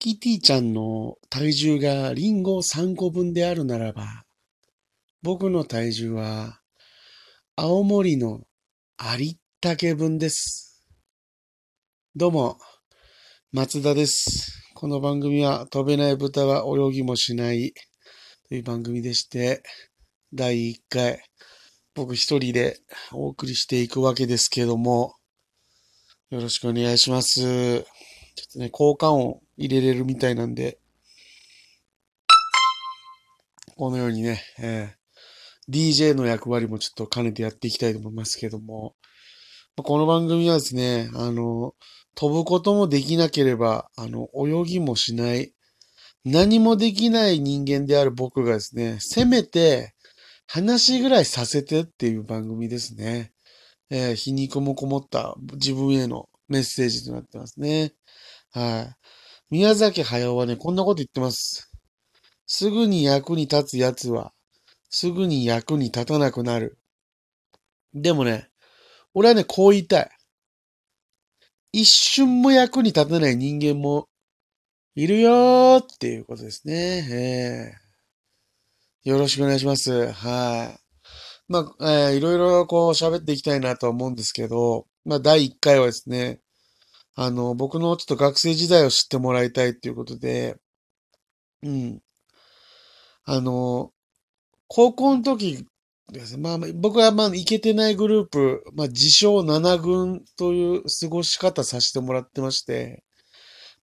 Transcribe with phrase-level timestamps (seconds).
[0.00, 4.22] キティちゃんの体重がリンゴ3個分であるならば、
[5.22, 6.60] 僕の体重は
[7.56, 8.42] 青森の
[8.96, 10.86] ありったけ分です。
[12.14, 12.58] どうも、
[13.50, 14.52] 松田です。
[14.74, 17.72] この番組は飛べない豚は泳ぎもしない
[18.48, 19.64] という番組でして、
[20.32, 21.20] 第1回、
[21.96, 22.78] 僕一人で
[23.10, 25.16] お送りしていくわけですけども、
[26.30, 27.40] よろしくお願いします。
[27.40, 27.84] ちょっ
[28.52, 30.78] とね、効果音入れれるみたいなんで、
[33.76, 34.98] このようにね、えー
[35.70, 38.94] DJ の役割もちょっと兼ねてやっていきたいと思いますけども、
[39.76, 41.74] この番組はですね、あの、
[42.14, 45.52] 飛ぶこともできなければ、あの、泳ぎもしない、
[46.24, 49.92] 何もできない人間である僕がですね、せめて
[50.46, 53.32] 話ぐらいさせてっていう番組ですね。
[53.90, 57.92] えー皮肉もこもった自分へのメッセージとなってますね。
[58.52, 58.96] はい。
[59.50, 61.70] 宮崎駿はね、こんなこと言ってます。
[62.46, 64.32] すぐに役に立つやつは、
[64.90, 66.78] すぐに役に立たなくなる。
[67.94, 68.48] でもね、
[69.14, 70.10] 俺はね、こう言いたい。
[71.72, 74.08] 一瞬も役に立たない人間も
[74.94, 77.06] いるよーっていうことですね。
[77.10, 77.88] えー
[79.04, 80.12] よろしくお願いします。
[80.12, 80.80] はい。
[81.48, 86.40] まあ、えーいろいろこう喋っていきたいなと思うんですけど、まあ、第1回はですね、
[87.20, 90.56] あの、僕のちょっと学生時代を知ってもらいたいっていうことで、
[91.64, 92.00] うん。
[93.24, 93.90] あの、
[94.68, 95.66] 高校の時
[96.12, 103.02] ですね、まあ、僕はまあ、いけてないグループ、まあ、自称7軍という過ごし方させてもらってまして、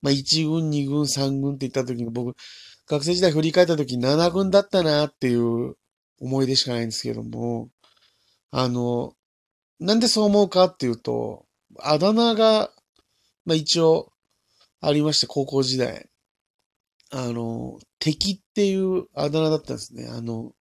[0.01, 2.37] まあ、1軍、2軍、3軍って言った時に僕、
[2.87, 5.75] 学生時代振り返った時に7軍だったなっていう
[6.21, 7.67] 思い出しかないんですけども、
[8.51, 9.11] あの、
[9.81, 11.45] なんでそう思うかっていうと、
[11.79, 12.71] あだ名が、
[13.45, 14.11] まあ一応
[14.81, 16.09] ありまして、高校時代。
[17.11, 20.07] あの、敵っていうあだ名だったんですね。
[20.09, 20.53] あの、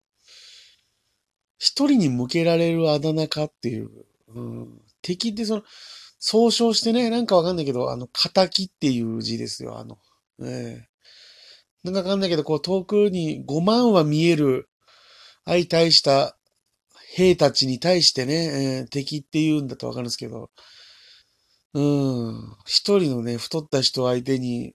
[1.59, 3.91] 一人に向けられるあだ名かっていう。
[4.29, 5.63] うん、敵ってその、
[6.19, 9.79] 総称してね、なんかわかんないけど、あの、仇っていう字ですよ。
[9.79, 9.99] あの、
[10.43, 10.89] ええ
[11.85, 14.71] なんかわかんないけど、こう遠くに5万は見える
[15.45, 16.39] 相対した
[17.15, 20.51] 兵たちに対してね、えー敵って言うんだとわかるんですけど、
[21.75, 24.75] うん、一人のね、太った人相手に、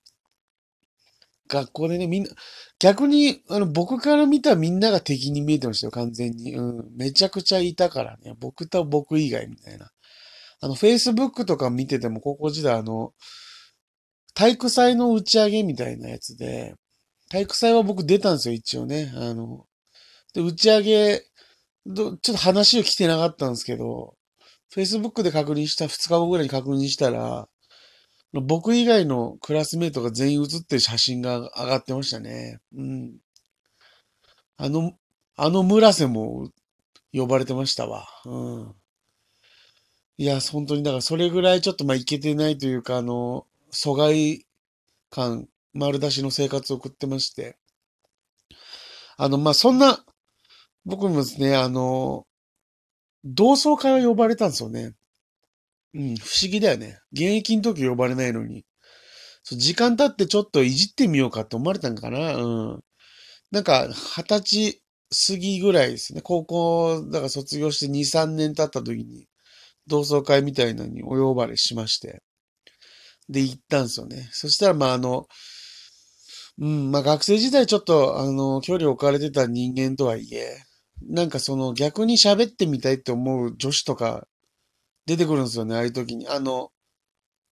[1.48, 2.30] 学校でね、みんな、
[2.78, 6.56] 逆に、あの、僕から見たらみんなが敵に見えてましたよ、完全に。
[6.56, 9.90] うん、めちゃくちゃいたからね、僕と僕以外みたいな。
[10.62, 13.14] あの、Facebook とか見てても、高校時代、あの、
[14.36, 16.76] 体育祭の打ち上げみたいなやつで、
[17.30, 19.12] 体育祭は僕出たんですよ、一応ね。
[19.16, 19.66] あの、
[20.34, 21.24] で、打ち上げ、
[21.86, 24.16] どちょっと話を来てなかったんですけど、
[24.74, 27.48] Facebook で確認した2日後ぐらいに確認したら、
[28.34, 32.60] 僕以外のクラスメイトが全員写ってる写真が上がってましたね。
[32.76, 33.18] うん。
[34.58, 34.94] あの、
[35.36, 36.52] あの村瀬も
[37.12, 38.08] 呼ばれてましたわ。
[38.26, 38.76] うん。
[40.18, 44.46] いや、本当に、だからそれぐらいちょっとまあいけてないというか、あの、疎外
[45.10, 47.58] 感丸出しの生活を送ってまして。
[49.18, 50.04] あの、まあそんな、
[50.86, 52.28] 僕もですね、あの、
[53.24, 54.94] 同窓会は呼ばれたんですよね。
[55.94, 57.00] うん、不思議だよね。
[57.12, 58.66] 現役の時呼ばれないのに。
[59.44, 62.36] そう時間経ってちょっといじってみようかって思われたんかな。
[62.36, 62.80] うん。
[63.52, 66.22] なんか、二十歳過ぎぐらいですね。
[66.22, 69.28] 高校、だから卒業して2、3年経った時に、
[69.88, 72.22] 同窓会みたいなのにお呼ばれしまして。
[73.28, 74.30] で、行ったんですよね。
[74.32, 75.28] そしたら、まあ、あの、
[76.60, 80.58] うん、まあ学生時代ちょっと、あの、距離置かれてた人間とはいえ、
[81.08, 84.28] なんかその逆に喋ってみたいって思う女子とか
[85.06, 86.28] 出てくるんですよね、ああいう時に。
[86.28, 86.72] あの、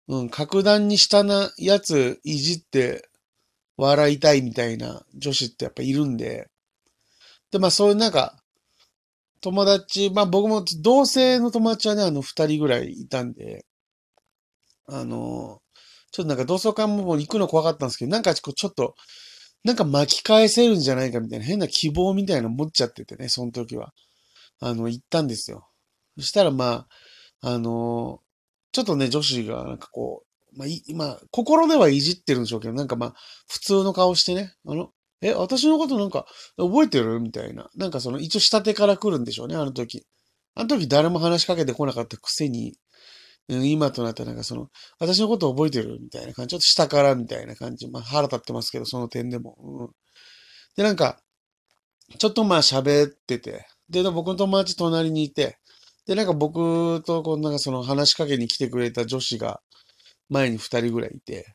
[0.09, 3.09] うん、格段に下なやついじって
[3.77, 6.49] 笑いたいみたいな女子ってやっぱいるんで。
[7.51, 8.43] で、まあそういうなんか、
[9.41, 13.67] 友達、まあ僕も同性の友達はね、あの二人ぐらいいたんで、
[14.87, 15.61] あの、
[16.11, 18.95] ちょっとなんか同窓会も行くの怖かったんですけど、なんかちょっと、
[19.65, 23.93] なんか巻き返せるんじゃないかみたいな変な希望みたいなの持っちゃっててね、その時は。
[24.61, 25.69] あの、行ったんですよ。
[26.19, 26.87] そしたらま
[27.41, 28.21] あ、あの
[28.73, 30.25] ちょっとね、女子がなんかこ
[30.55, 33.15] う、まあ、い、まあ、心ではいじってるんでしょうけど、なんかまあ、
[33.49, 36.27] 普通の顔してね、あの、え、私のことなんか
[36.57, 37.21] 覚えてる？
[37.21, 37.71] みたいな。
[37.77, 40.05] なんかその、一応下手から来るんでしょうね、あの時。
[40.55, 42.75] あの時誰も話しかけてこなかったくせに、
[43.49, 44.69] 今となったなんかその、
[44.99, 46.51] 私のこと覚えてるみたいな感じ。
[46.51, 47.89] ちょっと下からみたいな感じ。
[47.89, 49.57] まあ腹立ってますけど、その点でも。
[49.59, 49.89] うん、
[50.77, 51.21] で、なんか、
[52.19, 53.67] ちょっとまあ喋ってて。
[53.89, 55.59] で、僕の友達隣にいて。
[56.07, 59.61] で、なんか僕とこうなんかその話しかけに来てくれた女子が
[60.29, 61.55] 前に二人ぐらいいて。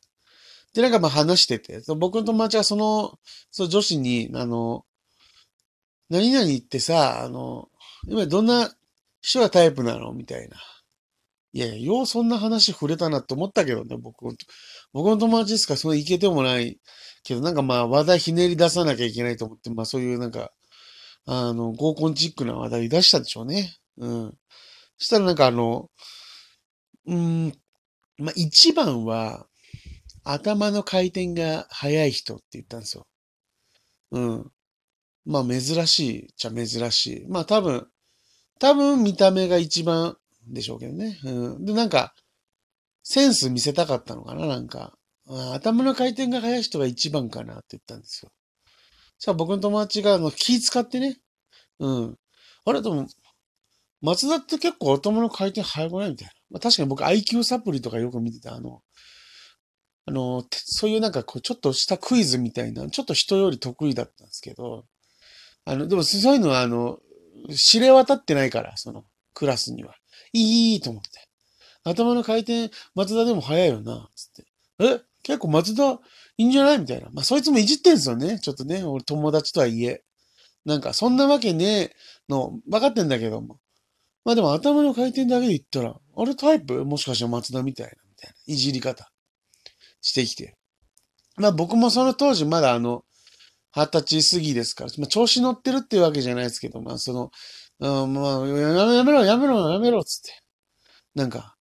[0.74, 3.18] で、なんかまあ話してて、僕の友達はその、
[3.50, 4.84] その女子に、あの、
[6.10, 7.68] 何々ってさ、あの、
[8.06, 8.70] 今どんな
[9.20, 10.12] 人がタイプなの？
[10.12, 10.56] みたいな。
[11.52, 14.24] いやいや、ようそんな話触れたなって思ったけどね、僕。
[14.92, 16.78] 僕の友達ですから、そのいけてもない
[17.24, 20.52] けど、なんかまあ話題ひねり出さなきゃいけないと思って、まあそういうなんか、
[21.26, 23.76] あの、合コンチックな話題出したでしょうね。
[23.98, 24.30] うん。
[24.98, 25.90] そしたらなんかあの、
[27.06, 27.52] うん、
[28.18, 29.46] まあ一番は、
[30.24, 33.06] 頭の回転が速い人って言ったんですよ。
[34.10, 34.52] うん。
[35.24, 37.26] まあ珍しいっちゃ珍しい。
[37.28, 37.86] まあ多分、
[38.58, 40.16] 多分見た目が一番
[40.52, 41.18] でしょうけどね。
[41.24, 41.64] うん。
[41.64, 42.14] で、なんか、
[43.02, 44.94] センス見せたかったのかななんか。
[45.54, 48.32] 頭の回転が速い人が一番かなって言ったんですよ。
[49.18, 51.18] さあ僕の友達があの気使ってね。
[51.80, 52.18] うん。
[52.64, 53.06] あれでも、
[54.00, 56.32] 松田って結構頭の回転速くないみたいな。
[56.50, 58.54] まあ、確かに僕 IQ サプリとかよく見てた。
[58.54, 58.82] あの、
[60.06, 64.86] あの、そういうなんかこうちょっとしたクイズみたいな、ちょっと人より得意だったんですけど、
[65.64, 66.98] あの、でもそういうのはあの、
[67.54, 69.04] 知れ渡ってないから、その、
[69.38, 69.94] クラスには。
[70.32, 71.08] いいと思って。
[71.84, 74.44] 頭の回転、松田でも早いよな、つって。
[74.80, 75.00] え？
[75.22, 75.98] 結構松田い
[76.38, 76.78] いんじゃない？
[76.78, 77.08] みたいな。
[77.12, 78.40] まあ、そいつもいじってんすよね。
[78.40, 80.02] ちょっとね、俺友達とはいえ。
[80.64, 81.96] なんか、そんなわけねえ
[82.28, 83.60] の、分かってんだけども。
[84.24, 86.84] まあでも頭の回転だけで言ったら、あれタイプ？
[86.84, 88.52] もしかして松田みたいな、みたいな。
[88.52, 89.08] いじり方
[90.00, 90.56] してきて。
[91.36, 93.04] まあ僕もその当時まだあの、
[93.72, 97.30] 二十歳過ぎですから、まあ調子乗ってるっていうわけじゃないですけど、まあその、
[97.80, 100.32] うん、まあ、やめろ、やめろ、やめろ、つって。
[101.14, 101.56] なんか、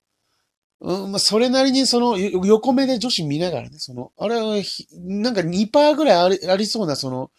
[0.80, 4.56] うん、まあ、それなりにその、横目で女子見ながらね、その、あれは、
[4.94, 7.32] なんか2%ぐらいありありそうな、その、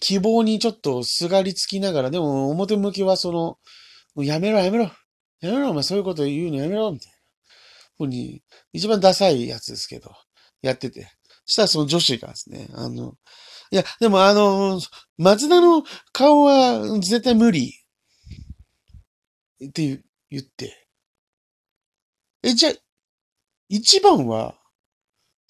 [0.00, 3.32] 希望にちょっとすがりつきながら、でも表向きはそ
[4.16, 4.84] の、やめろ、やめろ、
[5.40, 7.18] やめろ、お前そういうこと言うのやめろ、みたいな。
[7.98, 10.10] ふうに、一番ダサいやつですけど、
[10.62, 11.08] やってて。
[11.48, 13.14] したらその女子がですね、あの、
[13.70, 14.80] いや、でもあの、
[15.16, 17.72] 松田の顔は絶対無理。
[19.66, 20.86] って言って。
[22.42, 22.72] え、じゃ、
[23.68, 24.54] 一番は、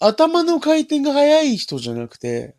[0.00, 2.56] 頭の回転が速い人じゃなくて、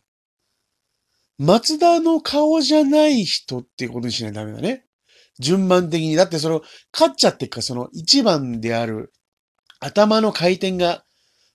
[1.37, 4.85] 松田の顔じゃない人ってことにしないとダメだね。
[5.39, 6.15] 順番的に。
[6.15, 9.13] だってその、勝っちゃってか、その一番である
[9.79, 11.05] 頭の回転が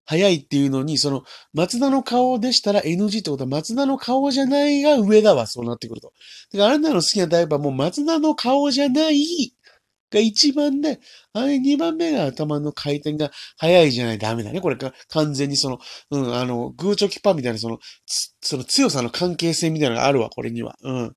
[0.07, 1.23] 早いっていうのに、その、
[1.53, 6.13] 松田の顔でしたら NG ってことは、松田の顔じゃないが上だわ、そうなってくると。
[6.53, 9.55] だからあなたの好きなタイプはもう松田の顔じゃない
[10.15, 11.01] が一番で、
[11.33, 14.61] あれ二番目が頭の回転が早いじゃないダメだね。
[14.61, 15.79] これか、完全にその、
[16.11, 17.79] うん、あの、グーチョキパーみたいなその、
[18.41, 20.77] その強さの関係性みたいなのがあるわ、これには。
[20.83, 21.17] うん。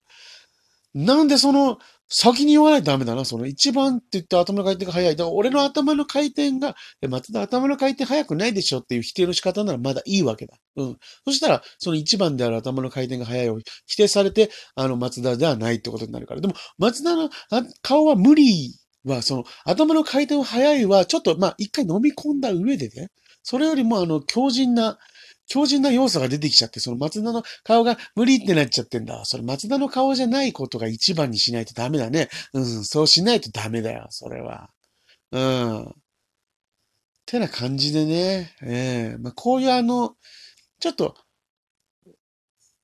[0.93, 1.77] なんでその、
[2.09, 3.25] 先に言わないとダメだな。
[3.25, 5.15] その一番って言って頭の回転が速い。
[5.15, 6.75] だから俺の頭の回転が、
[7.07, 10.55] 松田頭の回転速くないでしょっていう否定の仕方ならまだいいわけだ。
[10.77, 10.97] うん。
[11.25, 16.41] そしたら、その一番である頭の回転が速いを否定されて、あの、松田ではないってことになるから。
[16.41, 17.29] でも、松田の
[17.81, 23.09] 顔は無理は、その、頭の回転が速いは、ちょっと、まあ、一回飲み込んだ上でね、
[23.43, 24.97] それよりも、あの、強靭な、
[25.47, 29.23] 強靭な要素が出てきちゃって、その松田の顔が無理ってなっちゃってんだ。
[29.25, 32.29] それ松田の顔じゃないことが一番にしないとダメだね。
[32.53, 34.69] うん、そうしないとダメだよ、それは。
[35.31, 35.83] うん。
[35.83, 35.93] っ
[37.25, 40.15] てな感じでね、ええー、まあ、こういうあの、
[40.79, 41.15] ちょっと、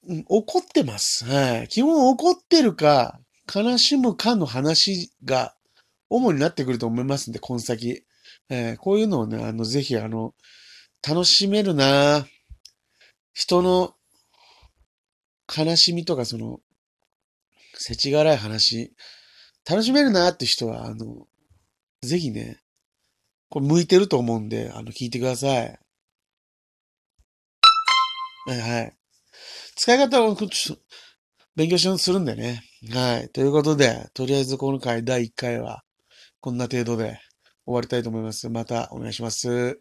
[0.08, 1.26] うん、怒ってます。
[1.26, 1.68] はい。
[1.70, 3.20] 基本怒ってるか、
[3.54, 5.56] 悲しむかの話が
[6.10, 8.04] 主になってくると思いますんで、この先。
[8.50, 10.34] えー、こういうのをね、あの、ぜひ、あの、
[11.08, 12.26] 楽しめるな
[13.34, 13.96] 人の
[15.56, 16.60] 悲しみとか、その、
[17.76, 18.94] 世知辛い話、
[19.70, 21.28] 楽しめるなって人は、あの、
[22.02, 22.60] ぜひね、
[23.50, 25.80] これ向いてると思うんで、あの、聞いてください。
[28.46, 28.98] はいはい。
[29.76, 30.36] 使い方を
[31.56, 32.64] 勉強しするんでね。
[32.92, 33.30] はい。
[33.30, 35.84] ということで、とりあえず今回第1回は、
[36.42, 37.20] こんな程度で
[37.66, 38.50] 終わりたいと思います。
[38.50, 39.80] またお願いします。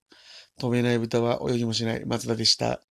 [0.58, 2.82] 飛べない豚は泳ぎもしない松田でした。